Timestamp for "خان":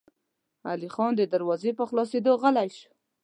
0.95-1.11